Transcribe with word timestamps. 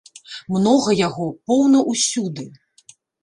Многа 0.53 0.95
яго, 1.07 1.27
поўна 1.51 1.83
ўсюды! 1.91 2.45